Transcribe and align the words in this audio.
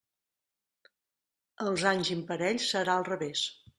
Els 1.67 1.85
anys 1.91 2.11
imparells 2.19 2.67
serà 2.75 2.97
al 2.99 3.07
revés. 3.11 3.45